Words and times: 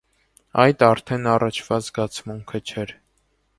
Այդ 0.63 0.85
արդեն 0.87 1.29
առաջվա 1.35 1.79
զգացմունքը 1.89 2.65
չէր. 2.71 2.97